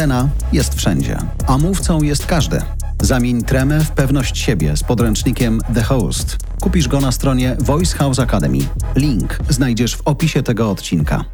[0.00, 2.62] Scena jest wszędzie, a mówcą jest każdy.
[3.02, 6.36] Zamień tremę w pewność siebie z podręcznikiem The Host.
[6.60, 8.58] Kupisz go na stronie Voice House Academy.
[8.96, 11.24] Link znajdziesz w opisie tego odcinka.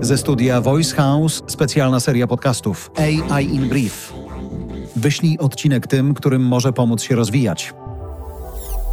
[0.00, 4.12] Ze studia Voice House specjalna seria podcastów AI in Brief.
[4.96, 7.74] Wyślij odcinek tym, którym może pomóc się rozwijać.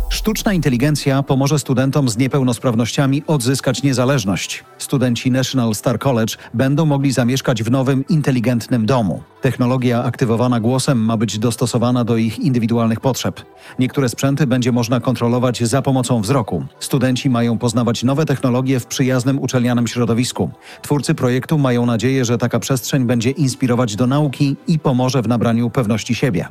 [0.09, 4.63] Sztuczna inteligencja pomoże studentom z niepełnosprawnościami odzyskać niezależność.
[4.77, 9.23] Studenci National Star College będą mogli zamieszkać w nowym, inteligentnym domu.
[9.41, 13.41] Technologia aktywowana głosem ma być dostosowana do ich indywidualnych potrzeb.
[13.79, 16.65] Niektóre sprzęty będzie można kontrolować za pomocą wzroku.
[16.79, 20.51] Studenci mają poznawać nowe technologie w przyjaznym uczelnianym środowisku.
[20.81, 25.69] Twórcy projektu mają nadzieję, że taka przestrzeń będzie inspirować do nauki i pomoże w nabraniu
[25.69, 26.47] pewności siebie.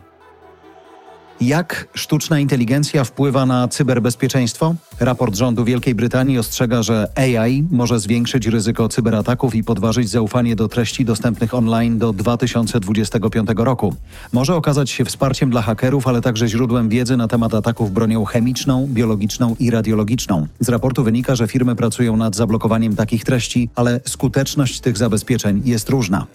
[1.40, 4.74] Jak sztuczna inteligencja wpływa na cyberbezpieczeństwo?
[5.00, 10.68] Raport rządu Wielkiej Brytanii ostrzega, że AI może zwiększyć ryzyko cyberataków i podważyć zaufanie do
[10.68, 13.94] treści dostępnych online do 2025 roku.
[14.32, 18.86] Może okazać się wsparciem dla hakerów, ale także źródłem wiedzy na temat ataków bronią chemiczną,
[18.86, 20.46] biologiczną i radiologiczną.
[20.60, 25.88] Z raportu wynika, że firmy pracują nad zablokowaniem takich treści, ale skuteczność tych zabezpieczeń jest
[25.88, 26.26] różna.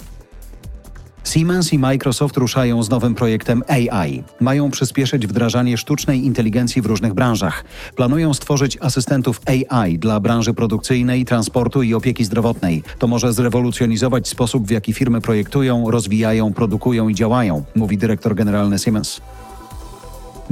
[1.33, 4.23] Siemens i Microsoft ruszają z nowym projektem AI.
[4.39, 7.63] Mają przyspieszyć wdrażanie sztucznej inteligencji w różnych branżach.
[7.95, 12.83] Planują stworzyć asystentów AI dla branży produkcyjnej, transportu i opieki zdrowotnej.
[12.99, 18.79] To może zrewolucjonizować sposób, w jaki firmy projektują, rozwijają, produkują i działają, mówi dyrektor generalny
[18.79, 19.21] Siemens.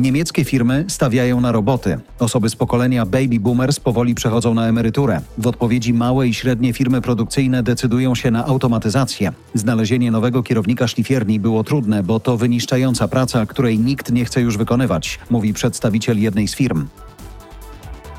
[0.02, 2.00] Niemieckie firmy stawiają na roboty.
[2.20, 5.22] Osoby z pokolenia baby boomers powoli przechodzą na emeryturę.
[5.38, 9.32] W odpowiedzi małe i średnie firmy produkcyjne decydują się na automatyzację.
[9.54, 14.58] Znalezienie nowego kierownika szlifierni było trudne, bo to wyniszczająca praca, której nikt nie chce już
[14.58, 16.88] wykonywać, mówi przedstawiciel jednej z firm.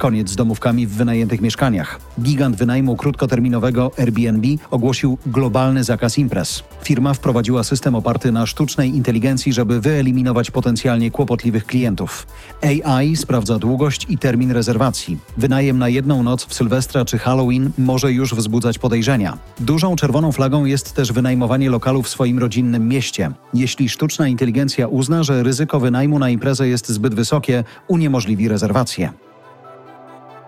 [0.02, 2.00] Koniec z domówkami w wynajętych mieszkaniach.
[2.20, 6.62] Gigant wynajmu krótkoterminowego Airbnb ogłosił globalny zakaz imprez.
[6.82, 12.26] Firma wprowadziła system oparty na sztucznej inteligencji, żeby wyeliminować potencjalnie kłopotliwych klientów.
[12.62, 15.18] AI sprawdza długość i termin rezerwacji.
[15.36, 19.38] Wynajem na jedną noc w Sylwestra czy Halloween może już wzbudzać podejrzenia.
[19.60, 23.30] Dużą czerwoną flagą jest też wynajmowanie lokalu w swoim rodzinnym mieście.
[23.54, 29.12] Jeśli sztuczna inteligencja uzna, że ryzyko wynajmu na imprezę jest zbyt wysokie, uniemożliwi rezerwację.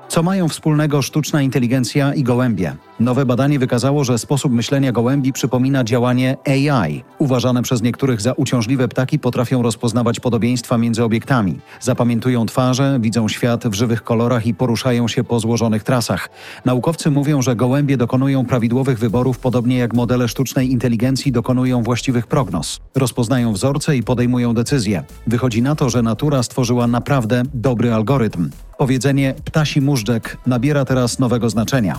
[0.09, 2.77] Co mają wspólnego sztuczna inteligencja i gołębie?
[3.01, 7.05] Nowe badanie wykazało, że sposób myślenia gołębi przypomina działanie AI.
[7.19, 11.59] Uważane przez niektórych za uciążliwe ptaki potrafią rozpoznawać podobieństwa między obiektami.
[11.81, 16.29] Zapamiętują twarze, widzą świat w żywych kolorach i poruszają się po złożonych trasach.
[16.65, 22.81] Naukowcy mówią, że gołębie dokonują prawidłowych wyborów, podobnie jak modele sztucznej inteligencji dokonują właściwych prognoz.
[22.95, 25.05] Rozpoznają wzorce i podejmują decyzje.
[25.27, 28.51] Wychodzi na to, że natura stworzyła naprawdę dobry algorytm.
[28.79, 31.99] Powiedzenie ptasi móżdżek nabiera teraz nowego znaczenia.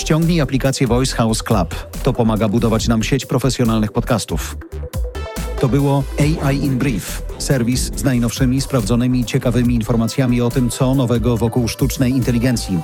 [0.00, 1.74] Ściągnij aplikację Voice House Club.
[2.02, 4.56] To pomaga budować nam sieć profesjonalnych podcastów.
[5.60, 11.36] To było AI in Brief, serwis z najnowszymi, sprawdzonymi, ciekawymi informacjami o tym, co nowego
[11.36, 12.78] wokół sztucznej inteligencji.